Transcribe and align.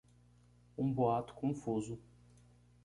um 0.75 0.91
boato 0.91 1.31
confuso 1.35 2.01